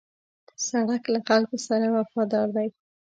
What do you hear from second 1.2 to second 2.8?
خلکو سره وفادار دی.